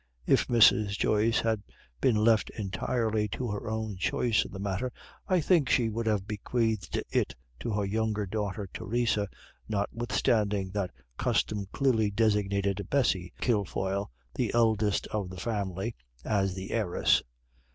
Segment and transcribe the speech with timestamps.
[0.25, 0.97] If Mrs.
[0.97, 1.61] Joyce had
[2.01, 4.91] been left entirely to her own choice in the matter,
[5.27, 9.27] I think she would have bequeathed it to her younger daughter Theresa,
[9.69, 15.95] notwithstanding that custom clearly designated Bessy Kilfoyle, the eldest of the family,
[16.25, 17.21] as the heiress.